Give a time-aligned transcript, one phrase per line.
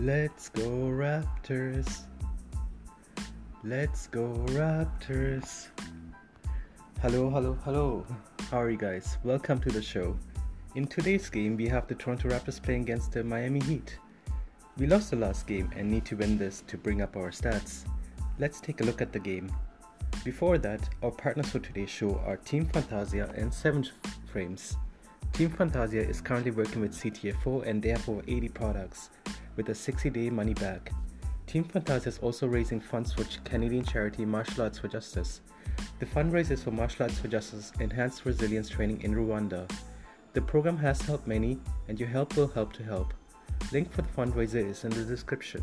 [0.00, 2.02] Let's go Raptors.
[3.64, 5.66] Let's go Raptors.
[7.02, 8.06] Hello, hello, hello.
[8.48, 9.18] How are you guys?
[9.24, 10.16] Welcome to the show.
[10.76, 13.98] In today's game, we have the Toronto Raptors playing against the Miami Heat.
[14.76, 17.84] We lost the last game and need to win this to bring up our stats.
[18.38, 19.50] Let's take a look at the game.
[20.22, 23.90] Before that, our partners for today's show are Team Fantasia and Sevyn
[24.30, 24.76] Frames.
[25.38, 29.10] Team Fantasia is currently working with CTFO and they have over 80 products
[29.54, 30.90] with a 60 day money back.
[31.46, 35.42] Team Fantasia is also raising funds for Canadian charity Martial Arts for Justice.
[36.00, 39.70] The fundraiser is for Martial Arts for Justice Enhanced Resilience Training in Rwanda.
[40.32, 43.14] The program has helped many, and your help will help to help.
[43.70, 45.62] Link for the fundraiser is in the description.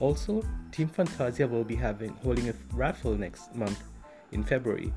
[0.00, 3.84] Also, Team Fantasia will be having holding a raffle next month
[4.32, 4.92] in February.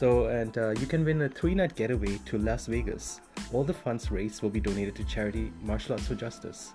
[0.00, 3.20] So, and uh, you can win a three-night getaway to Las Vegas.
[3.52, 6.72] All the funds raised will be donated to charity Martial Arts for Justice.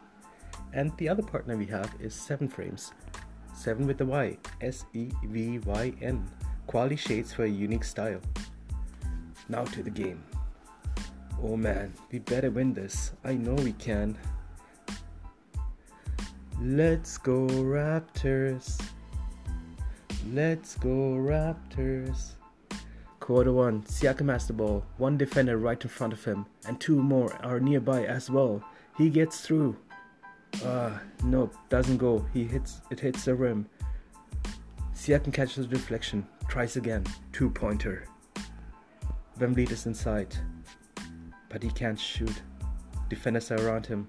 [0.73, 2.93] And the other partner we have is Sevyn Frames.
[3.55, 6.23] Seven with the Y, S E V Y N.
[6.67, 8.21] Quality shades for a unique style.
[9.49, 10.23] Now to the game.
[11.41, 13.13] Oh man, we better win this.
[13.23, 14.15] I know we can.
[16.61, 18.79] Let's go Raptors.
[20.31, 22.33] Let's go Raptors.
[23.25, 24.85] Quarter one, Siakam has the ball.
[24.97, 28.63] One defender right in front of him, and two more are nearby as well.
[28.99, 29.75] He gets through.
[30.63, 32.23] Uh, nope, doesn't go.
[32.35, 33.67] He hits it hits the rim.
[34.93, 38.07] Siakam catches the deflection, tries again, two pointer.
[39.39, 40.35] VanVleet is inside,
[41.49, 42.43] but he can't shoot.
[43.09, 44.07] Defenders are around him.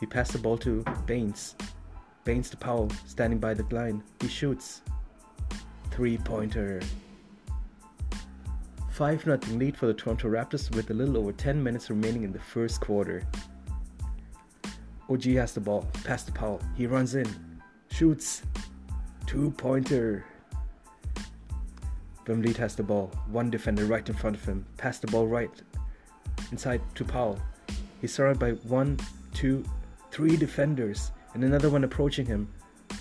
[0.00, 1.54] He passes the ball to Baynes.
[2.24, 4.02] Baynes to Powell, standing by the line.
[4.20, 4.82] He shoots.
[5.92, 6.80] Three pointer.
[8.96, 12.32] 5 0 lead for the Toronto Raptors with a little over 10 minutes remaining in
[12.32, 13.22] the first quarter.
[15.10, 16.62] OG has the ball, pass to Powell.
[16.78, 17.28] He runs in,
[17.90, 18.40] shoots.
[19.26, 20.24] Two pointer.
[22.24, 24.64] VanVleet has the ball, one defender right in front of him.
[24.78, 25.50] Pass the ball right
[26.50, 27.38] inside to Powell.
[28.00, 28.98] He's surrounded by one,
[29.34, 29.62] two,
[30.10, 32.50] three defenders and another one approaching him.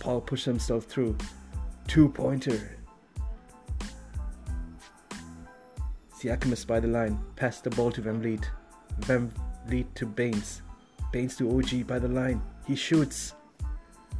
[0.01, 1.17] Powell pushes himself through.
[1.87, 2.74] Two pointer.
[6.25, 7.19] Siakam is by the line.
[7.35, 8.45] Pass the ball to VanVleet.
[9.01, 9.31] Van
[9.67, 10.63] Vliet to Baynes.
[11.11, 12.41] Baynes to OG by the line.
[12.65, 13.35] He shoots.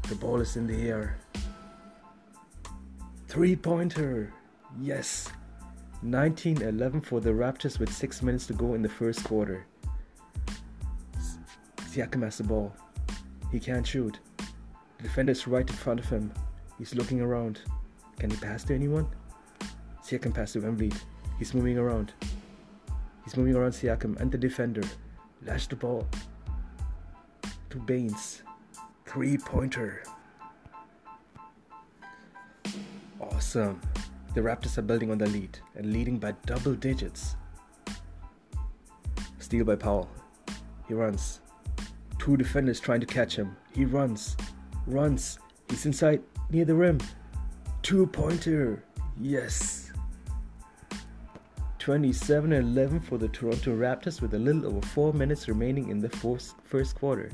[0.08, 1.18] The ball is in the air.
[3.28, 4.32] Three pointer.
[4.80, 5.30] Yes.
[6.04, 9.66] 19 11 for the Raptors with 6 minutes to go in the first quarter.
[11.90, 12.72] Siakam has the ball.
[13.52, 14.20] He can't shoot.
[14.98, 16.32] The defender is right in front of him.
[16.78, 17.62] He's looking around.
[18.20, 19.08] Can he pass to anyone?
[20.04, 21.02] Siakam pass to VanVleet.
[21.38, 22.14] He's moving around.
[23.24, 24.84] He's moving around Siakam and the defender.
[25.44, 26.08] Lash the ball
[27.70, 28.44] to Baynes.
[29.06, 30.04] Three pointer.
[33.20, 33.82] Awesome.
[34.34, 37.36] The Raptors are building on the lead and leading by double digits.
[39.40, 40.10] Steal by Powell.
[40.88, 41.40] He runs.
[42.20, 43.56] Two defenders trying to catch him.
[43.74, 44.36] He runs,
[44.88, 45.40] runs.
[45.70, 47.00] He's inside near the rim.
[47.82, 48.84] Two pointer.
[49.20, 49.85] Yes.
[51.86, 56.10] 27 11 for the Toronto Raptors with a little over 4 minutes remaining in the
[56.64, 57.30] first quarter.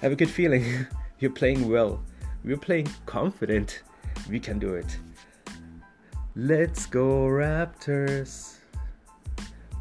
[0.00, 0.64] Have a good feeling.
[1.18, 2.02] You're playing well.
[2.44, 3.82] We're playing confident.
[4.30, 4.98] We can do it.
[6.34, 8.56] Let's go Raptors.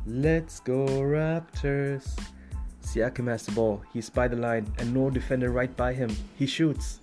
[0.05, 2.13] Let's go Raptors.
[2.83, 3.83] Siakam has the ball.
[3.94, 6.13] He's by the line and no defender right by him.
[6.35, 6.99] He shoots.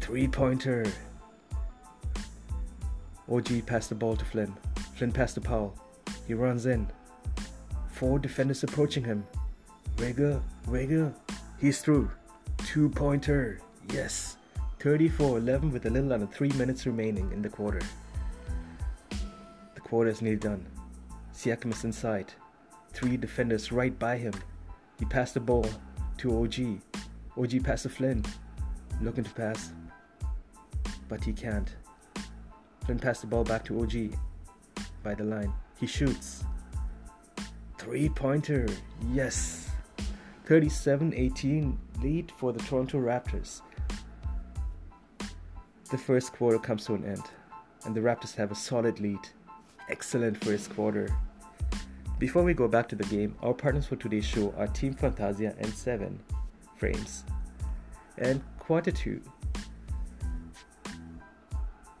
[0.00, 0.84] Three pointer.
[3.30, 4.52] OG passed the ball to Flynn.
[4.96, 5.78] Flynn passed to Powell.
[6.26, 6.90] He runs in.
[7.92, 9.24] Four defenders approaching him.
[9.96, 11.14] Rager, Rager.
[11.58, 12.10] He's through.
[12.58, 13.60] Two pointer.
[13.92, 14.36] Yes.
[14.80, 17.80] 34 11 with a little under 3 minutes remaining in the quarter.
[19.74, 20.66] The quarter is nearly done.
[21.34, 22.32] Siakam is inside.
[22.92, 24.32] Three defenders right by him.
[24.98, 25.66] He passed the ball
[26.18, 26.80] to OG.
[27.38, 28.24] OG passed to Flynn.
[29.00, 29.72] Looking to pass,
[31.08, 31.74] but he can't.
[32.90, 34.18] Flynn passed the ball back to OG
[35.04, 35.52] by the line.
[35.78, 36.42] He shoots.
[37.78, 38.66] Three pointer.
[39.12, 39.70] Yes.
[40.46, 43.60] 37 18 lead for the Toronto Raptors.
[45.92, 47.22] The first quarter comes to an end,
[47.84, 49.20] and the Raptors have a solid lead.
[49.88, 51.08] Excellent first quarter.
[52.18, 55.54] Before we go back to the game, our partners for today's show are Team Fantasia
[55.60, 56.18] and Sevyn
[56.74, 57.22] Frames.
[58.18, 59.22] And quarter 2.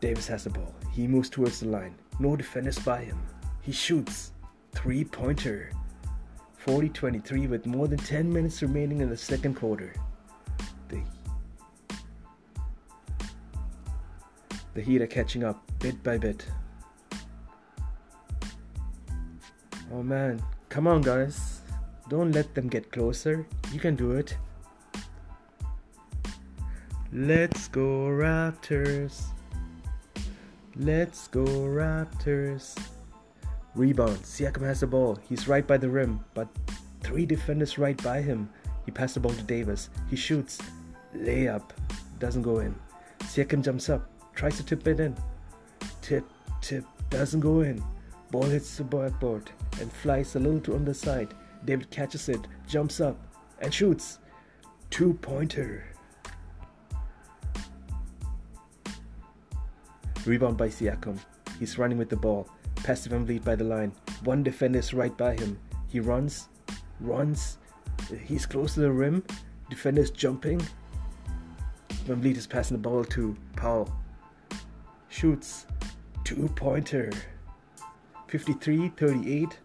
[0.00, 0.74] Davis has the ball.
[1.00, 1.94] He moves towards the line.
[2.18, 3.18] No defenders by him.
[3.62, 4.32] He shoots.
[4.72, 5.72] Three pointer.
[6.58, 9.94] 40 23 with more than 10 minutes remaining in the second quarter.
[10.88, 11.00] The,
[14.74, 16.44] the Heat are catching up bit by bit.
[19.90, 21.62] Oh man, come on, guys.
[22.10, 23.46] Don't let them get closer.
[23.72, 24.36] You can do it.
[27.10, 29.32] Let's go, Raptors.
[30.80, 32.74] Let's go, Raptors.
[33.74, 34.16] Rebound.
[34.22, 35.18] Siakam has the ball.
[35.28, 36.48] He's right by the rim, but
[37.02, 38.48] three defenders right by him.
[38.86, 39.90] He passes the ball to Davis.
[40.08, 40.58] He shoots.
[41.14, 41.68] Layup.
[42.18, 42.74] Doesn't go in.
[43.24, 44.08] Siakam jumps up.
[44.34, 45.14] Tries to tip it in.
[46.00, 46.24] Tip,
[46.62, 46.86] tip.
[47.10, 47.84] Doesn't go in.
[48.30, 49.50] Ball hits the backboard
[49.82, 51.34] and flies a little to on the side.
[51.66, 53.18] David catches it, jumps up,
[53.60, 54.18] and shoots.
[54.88, 55.84] Two pointer.
[60.26, 61.18] Rebound by Siakam.
[61.58, 62.48] He's running with the ball.
[62.76, 63.92] Passive and lead by the line.
[64.24, 65.58] One defender is right by him.
[65.88, 66.48] He runs,
[67.00, 67.58] runs.
[68.24, 69.22] He's close to the rim.
[69.68, 70.60] Defender's jumping.
[72.06, 73.90] VanVleet is passing the ball to Powell.
[75.08, 75.66] Shoots.
[76.24, 77.10] Two pointer.
[78.28, 79.58] 53 38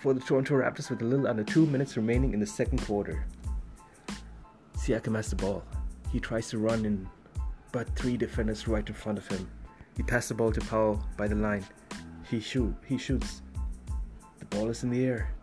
[0.00, 3.26] for the Toronto Raptors with a little under two minutes remaining in the second quarter.
[4.76, 5.62] Siakam has the ball.
[6.12, 7.08] He tries to run in,
[7.74, 9.50] but three defenders right in front of him.
[9.96, 11.66] He passes the ball to Powell by the line.
[12.30, 12.72] He shoot.
[12.86, 13.42] He shoots.
[14.38, 15.34] The ball is in the air.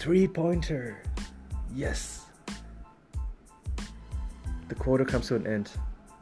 [0.00, 1.02] Three pointer.
[1.74, 2.24] Yes.
[4.68, 5.70] The quarter comes to an end.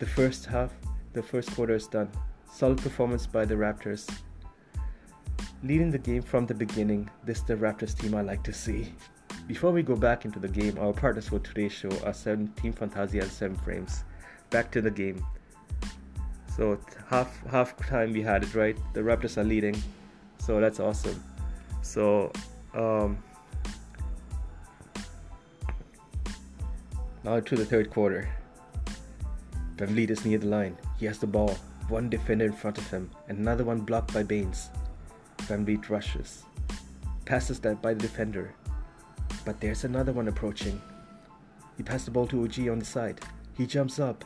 [0.01, 0.73] The first half,
[1.13, 2.11] the first quarter is done.
[2.53, 4.11] Solid performance by the Raptors.
[5.63, 8.93] Leading the game from the beginning, this is the Raptors team I like to see.
[9.47, 12.73] Before we go back into the game, our partners for today's show are 7 Team
[12.73, 14.03] Fantasia and Sevyn Frames.
[14.51, 15.25] Back to the game.
[16.57, 16.79] So
[17.09, 18.77] half half time we had it right.
[18.95, 19.77] The Raptors are leading,
[20.39, 21.23] so that's awesome.
[21.83, 22.33] So
[22.75, 23.19] um,
[27.25, 28.29] now to the third quarter.
[29.77, 30.79] VanVleet is near the line.
[30.99, 31.59] He has the ball
[31.89, 34.71] one defender in front of him, and another one blocked by Baynes.
[35.39, 36.43] VanVleet rushes,
[37.25, 38.55] passes that by the defender,
[39.45, 40.81] but there's another one approaching.
[41.77, 43.21] He passes the ball to OG on the side.
[43.57, 44.25] He jumps up.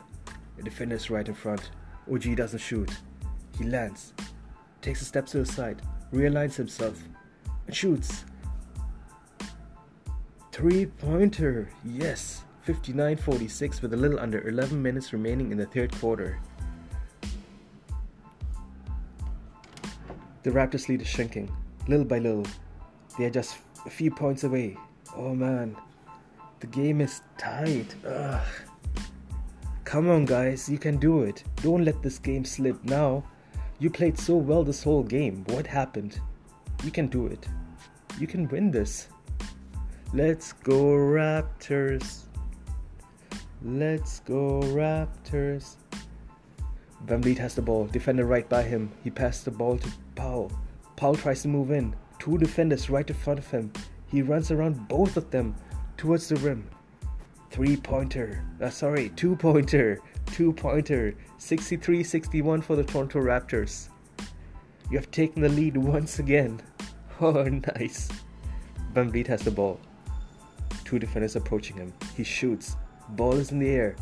[0.57, 1.71] The defender is right in front.
[2.11, 2.91] OG doesn't shoot.
[3.57, 4.13] He lands,
[4.81, 5.81] takes a step to the side,
[6.13, 7.01] realigns himself,
[7.67, 8.25] and shoots.
[10.51, 15.91] Three pointer, yes, 59 46 with a little under 11 minutes remaining in the third
[15.99, 16.39] quarter.
[20.43, 21.55] The Raptors lead is shrinking,
[21.87, 22.45] little by little.
[23.17, 24.77] They are just a few points away.
[25.15, 25.75] Oh man,
[26.59, 27.93] the game is tight.
[28.05, 28.41] Ugh.
[29.91, 31.43] Come on, guys, you can do it.
[31.57, 33.25] Don't let this game slip now.
[33.77, 35.43] You played so well this whole game.
[35.49, 36.17] What happened?
[36.85, 37.45] You can do it.
[38.17, 39.09] You can win this.
[40.13, 42.21] Let's go, Raptors.
[43.61, 45.75] Let's go, Raptors.
[47.05, 47.87] VanVleet has the ball.
[47.87, 48.93] Defender right by him.
[49.03, 50.53] He passed the ball to Powell.
[50.95, 51.93] Powell tries to move in.
[52.17, 53.73] Two defenders right in front of him.
[54.07, 55.53] He runs around both of them
[55.97, 56.65] towards the rim.
[57.51, 58.43] Three pointer.
[58.61, 59.99] Uh, sorry, two pointer.
[60.27, 61.13] Two pointer.
[61.37, 63.89] 63 61 for the Toronto Raptors.
[64.89, 66.61] You have taken the lead once again.
[67.23, 68.09] Oh, nice.
[68.93, 69.79] VanVleet has the ball.
[70.83, 71.93] Two defenders approaching him.
[72.17, 72.77] He shoots.
[73.09, 73.95] Ball is in the air.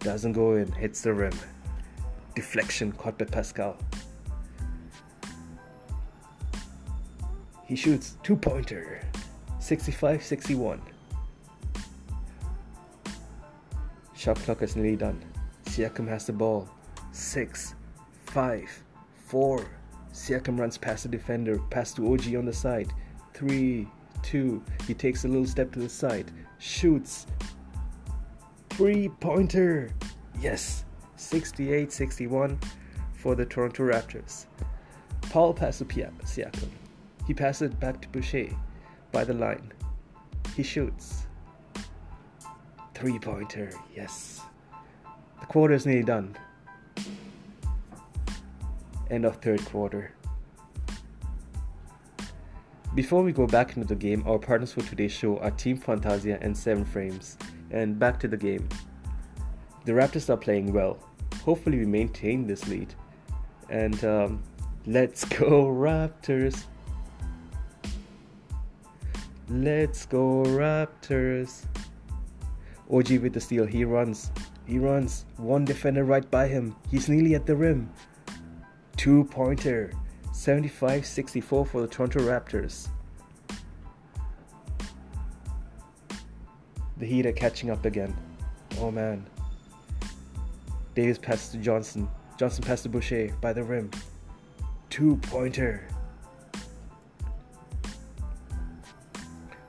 [0.00, 0.70] Doesn't go in.
[0.72, 1.32] Hits the rim
[2.34, 3.76] deflection caught by Pascal.
[7.66, 9.02] He shoots two pointer
[9.58, 10.80] 65 61.
[14.20, 15.18] Shot clock is nearly done.
[15.64, 16.68] Siakam has the ball.
[17.12, 17.74] 6
[18.26, 18.82] 5
[19.28, 19.66] 4.
[20.12, 22.92] Siakam runs past the defender, pass to OG on the side.
[23.32, 23.88] 3
[24.22, 24.62] 2.
[24.86, 27.26] He takes a little step to the side, shoots.
[28.68, 29.88] Three pointer.
[30.38, 30.84] Yes,
[31.16, 32.58] 68 61
[33.14, 34.44] for the Toronto Raptors.
[35.30, 36.68] Paul passes to Siakam.
[37.26, 38.54] He passes it back to Boucher
[39.12, 39.72] by the line.
[40.54, 41.26] He shoots.
[43.00, 44.42] Three pointer, yes.
[45.40, 46.36] The quarter is nearly done.
[49.10, 50.12] End of third quarter.
[52.94, 56.38] Before we go back into the game, our partners for today's show are Team Fantasia
[56.40, 57.36] and Sevyn Frames.
[57.72, 58.68] And back to the game.
[59.86, 60.98] The Raptors are playing well
[61.40, 62.94] hopefully we maintain this lead.
[63.68, 64.42] And um,
[64.86, 66.64] let's go Raptors.
[69.48, 71.64] Let's go Raptors.
[72.92, 73.66] OG with the steal.
[73.66, 74.30] He runs.
[74.66, 75.24] He runs.
[75.36, 76.74] One defender right by him.
[76.90, 77.90] He's nearly at the rim.
[78.96, 79.92] Two pointer.
[80.32, 82.88] 75 64 for the Toronto Raptors.
[86.96, 88.16] The Heat are catching up again.
[88.78, 89.26] Oh man.
[90.94, 92.08] Davis passes to Johnson.
[92.38, 93.90] Johnson passes to Boucher by the rim.
[94.90, 95.86] Two pointer.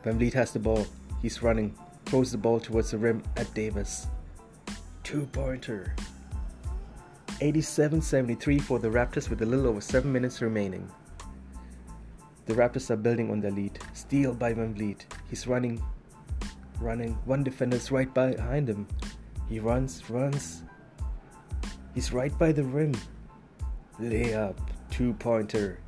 [0.04, 0.86] VanVleet has the ball.
[1.22, 1.76] He's running.
[2.12, 4.08] Throws the ball towards the rim at Davis.
[5.02, 5.96] Two pointer.
[7.40, 10.92] 87 73 for the Raptors with a little over 7 minutes remaining.
[12.48, 13.80] The Raptors are building on their lead.
[13.94, 15.06] Steal by VanVleet.
[15.30, 15.82] He's running,
[16.82, 17.14] running.
[17.24, 18.90] One defender's right behind him.
[19.48, 20.64] He runs, runs.
[21.96, 22.94] He's right by the rim.
[24.02, 24.58] Layup,
[24.90, 25.80] two pointer.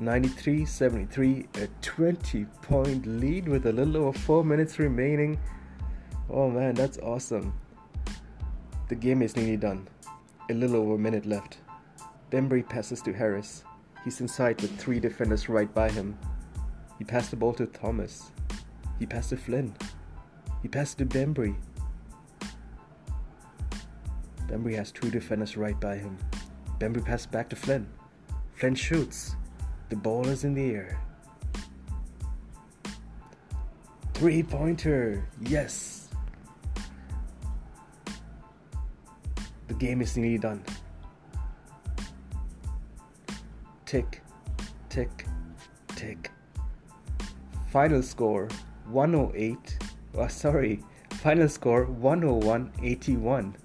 [0.00, 5.38] 93 73, a 20 point lead with a little over 4 minutes remaining.
[6.30, 7.52] Oh man, that's awesome.
[8.88, 9.86] The game is nearly done.
[10.48, 11.58] A little over a minute left.
[12.32, 13.62] Bembry passes to Harris.
[14.02, 16.16] He's inside with three defenders right by him.
[16.98, 18.30] He passed the ball to Thomas.
[18.98, 19.74] He passed to Flynn.
[20.62, 21.56] He passed to Bembry.
[24.46, 26.16] Bembry has two defenders right by him.
[26.78, 27.86] Bembry passes back to Flynn.
[28.54, 29.36] Flynn shoots.
[29.90, 31.00] The ball is in the air.
[34.14, 35.26] Three pointer.
[35.40, 36.08] Yes.
[39.66, 40.62] The game is nearly done.
[43.84, 44.22] Tick,
[44.88, 45.26] tick,
[45.96, 46.30] tick.
[47.66, 48.48] Final score
[48.90, 49.78] 108.
[50.14, 50.84] Oh, uh, sorry.
[51.22, 53.56] Final score 101 81.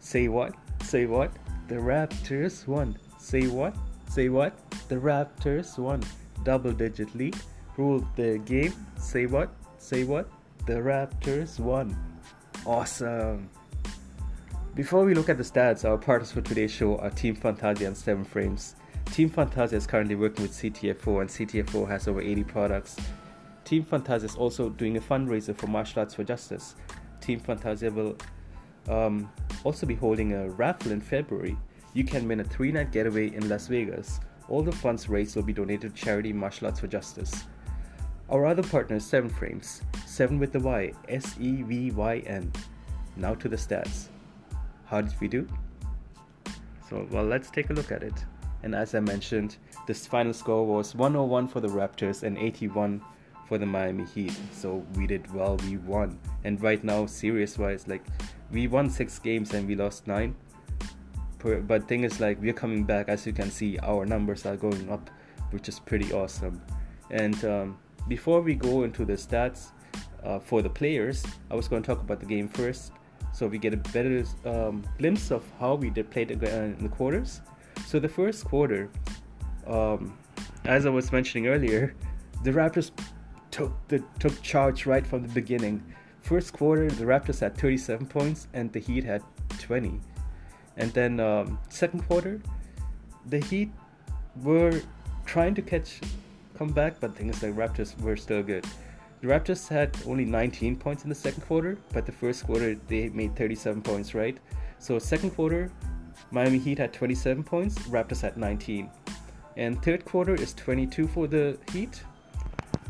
[0.00, 0.54] Say what?
[0.82, 1.32] Say what?
[1.68, 2.98] The Raptors won.
[3.18, 3.76] Say what?
[4.08, 4.67] Say what?
[4.88, 6.02] The Raptors won.
[6.44, 7.36] Double digit lead.
[7.76, 8.72] Ruled the game.
[8.98, 9.50] Say what?
[9.76, 10.30] Say what?
[10.66, 11.94] The Raptors won.
[12.64, 13.50] Awesome.
[14.74, 17.96] Before we look at the stats, our partners for today's show are Team Fantasia and
[17.96, 18.76] Sevyn Frames.
[19.06, 22.96] Team Fantasia is currently working with CTFO, and CTFO has over 80 products.
[23.64, 26.76] Team Fantasia is also doing a fundraiser for Martial Arts for Justice.
[27.20, 28.16] Team Fantasia will
[28.88, 29.30] um,
[29.64, 31.58] also be holding a raffle in February.
[31.92, 34.20] You can win a three night getaway in Las Vegas.
[34.48, 37.44] All the funds raised will be donated to charity Martial Arts for Justice.
[38.30, 42.52] Our other partner Sevyn Frames, 7 with the Y, S E V Y N.
[43.16, 44.08] Now to the stats.
[44.86, 45.46] How did we do?
[46.88, 48.14] So, well, let's take a look at it.
[48.62, 53.02] And as I mentioned, this final score was 101 for the Raptors and 81
[53.46, 54.36] for the Miami Heat.
[54.52, 56.18] So we did well, we won.
[56.44, 58.04] And right now, serious wise, like
[58.50, 60.34] we won six games and we lost nine.
[61.38, 63.08] But thing is, like we're coming back.
[63.08, 65.10] As you can see, our numbers are going up,
[65.50, 66.60] which is pretty awesome.
[67.10, 67.78] And um,
[68.08, 69.68] before we go into the stats
[70.24, 72.92] uh, for the players, I was going to talk about the game first,
[73.32, 77.40] so we get a better um, glimpse of how we did play in the quarters.
[77.86, 78.90] So the first quarter,
[79.66, 80.18] um,
[80.64, 81.94] as I was mentioning earlier,
[82.44, 82.90] the Raptors
[83.50, 85.82] took the took charge right from the beginning.
[86.20, 89.22] First quarter, the Raptors had 37 points and the Heat had
[89.60, 90.00] 20.
[90.78, 92.40] And then um, second quarter,
[93.26, 93.70] the Heat
[94.42, 94.80] were
[95.26, 96.00] trying to catch
[96.56, 98.64] come back, but the thing is the Raptors were still good.
[99.20, 103.08] The Raptors had only 19 points in the second quarter, but the first quarter they
[103.10, 104.38] made 37 points, right?
[104.78, 105.70] So second quarter,
[106.30, 108.88] Miami Heat had 27 points, Raptors had 19.
[109.56, 112.02] And third quarter is 22 for the Heat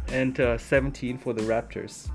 [0.08, 2.10] and uh, 17 for the Raptors.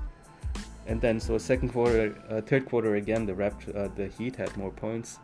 [0.86, 4.70] And then so second quarter, uh, third quarter again, the uh, the Heat had more
[4.70, 5.18] points.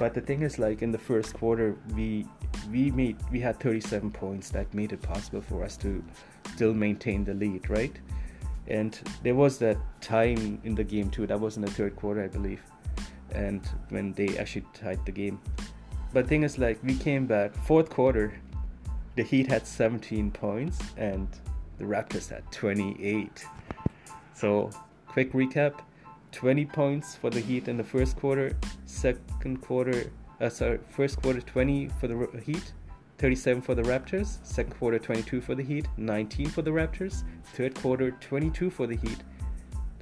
[0.00, 2.26] But the thing is, like in the first quarter, we
[2.72, 6.02] we made we had 37 points that made it possible for us to
[6.54, 7.96] still maintain the lead, right?
[8.66, 11.26] And there was that time in the game too.
[11.26, 12.62] That was in the third quarter, I believe
[13.32, 15.40] and when they actually tied the game.
[16.12, 18.34] But thing is, like we came back fourth quarter,
[19.16, 21.28] the Heat had 17 points and
[21.78, 23.44] the Raptors had 28.
[24.34, 24.70] So
[25.06, 25.80] quick recap:
[26.32, 28.56] 20 points for the Heat in the first quarter,
[28.86, 30.10] second quarter,
[30.40, 32.72] uh, sorry, first quarter 20 for the Heat,
[33.18, 37.74] 37 for the Raptors, second quarter 22 for the Heat, 19 for the Raptors, third
[37.74, 39.18] quarter 22 for the Heat,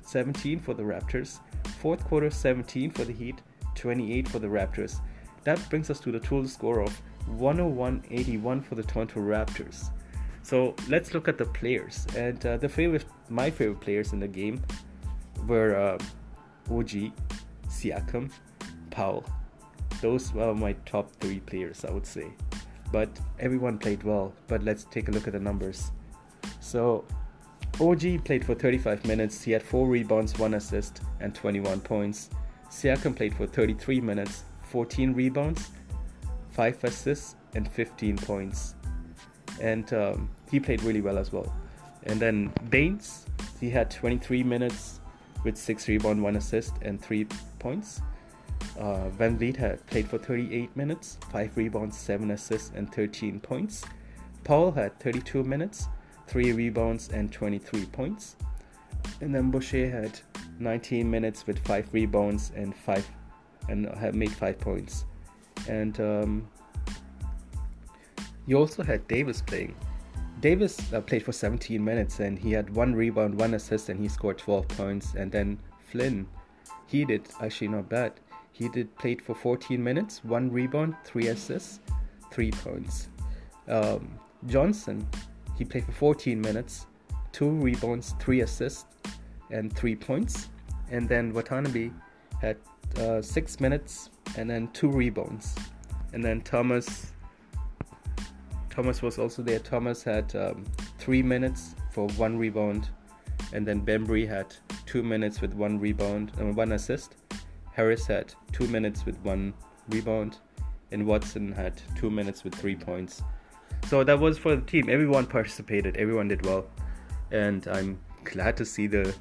[0.03, 1.41] 17 for the Raptors,
[1.81, 3.41] Fourth quarter 17 for the Heat,
[3.75, 5.01] 28 for the Raptors.
[5.45, 9.91] That brings us to the total score of 101-81 for the Toronto Raptors.
[10.43, 12.07] So let's look at the players.
[12.17, 14.63] And uh, the favorite, my favorite players in the game
[15.47, 15.99] were uh,
[16.71, 17.13] OG,
[17.69, 18.31] Siakam,
[18.91, 19.25] Powell.
[20.01, 22.29] Those were my top three players, I would say.
[22.93, 24.33] But everyone played well.
[24.47, 25.91] But let's take a look at the numbers.
[26.61, 27.05] So
[27.81, 29.43] OG played for 35 minutes.
[29.43, 32.31] He had 4 rebounds, 1 assist, and 21 points.
[32.71, 35.71] Siakam played for 33 minutes, 14 rebounds,
[36.51, 38.75] 5 assists, and 15 points.
[39.61, 41.53] And um, he played really well as well.
[42.05, 43.27] And then Baynes,
[43.61, 44.98] he had 23 minutes
[45.45, 47.27] with 6 rebounds, 1 assist, and 3
[47.59, 48.01] points.
[48.79, 53.85] Uh, VanVleet had played for 38 minutes, 5 rebounds, 7 assists, and 13 points.
[54.45, 55.89] Powell had 32 minutes,
[56.27, 58.37] 3 rebounds, and 23 points.
[59.21, 60.19] And then Boucher had
[60.59, 63.09] 19 minutes with 5 rebounds and 5
[63.69, 65.05] and had made 5 points.
[65.69, 66.49] And um,
[68.47, 69.75] you also had Davis playing.
[70.41, 74.09] Davis uh, played for 17 minutes and he had one rebound, one assist, and he
[74.09, 75.15] scored 12 points.
[75.15, 75.59] And then
[75.91, 76.27] Flynn,
[76.87, 78.13] he did actually not bad.
[78.53, 81.81] He did played for 14 minutes, one rebound, three assists,
[82.31, 83.09] three points.
[83.69, 85.07] Um, Johnson,
[85.57, 86.87] he played for 14 minutes,
[87.33, 88.87] two rebounds, three assists,
[89.51, 90.51] and three points.
[90.91, 91.91] And then Watanabe
[92.41, 92.57] had
[92.97, 95.55] uh, six minutes and then two rebounds.
[96.13, 97.13] And then Thomas,
[98.71, 99.59] Thomas was also there.
[99.59, 100.65] Thomas had um,
[100.99, 102.89] three minutes for one rebound,
[103.53, 104.55] and then Bembry had
[104.87, 107.17] two minutes with one rebound and one assist.
[107.73, 109.55] Harris had two minutes with one
[109.89, 110.39] rebound,
[110.91, 113.23] and Watson had two minutes with three points.
[113.87, 114.89] So that was for the team.
[114.89, 115.97] Everyone participated.
[115.97, 116.67] Everyone did well,
[117.31, 119.15] and I'm glad to see the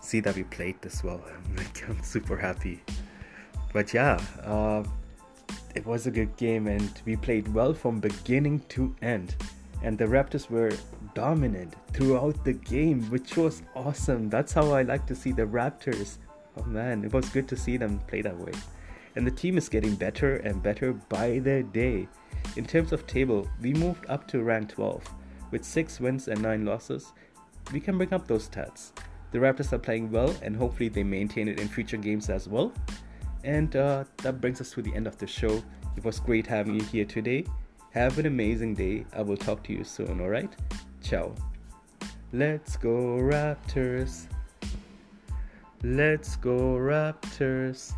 [0.00, 1.22] see that we played this well.
[1.88, 2.82] I'm super happy.
[3.72, 4.82] But yeah, uh,
[5.74, 9.36] it was a good game, and we played well from beginning to end.
[9.82, 10.72] And the Raptors were
[11.14, 14.28] dominant throughout the game, which was awesome.
[14.28, 16.18] That's how I like to see the Raptors.
[16.56, 18.52] Oh man, it was good to see them play that way.
[19.16, 22.08] And the team is getting better and better by the day.
[22.56, 25.02] In terms of table, we moved up to rank 12
[25.50, 27.12] with 6 wins and 9 losses.
[27.72, 28.92] We can bring up those stats.
[29.32, 32.72] The Raptors are playing well, and hopefully they maintain it in future games as well.
[33.44, 35.62] And uh, that brings us to the end of the show.
[35.96, 37.44] It was great having you here today.
[37.92, 39.04] Have an amazing day.
[39.12, 40.54] I will talk to you soon, alright?
[41.02, 41.34] Ciao.
[42.32, 44.26] Let's go, Raptors.
[45.82, 47.92] Let's go, Raptors.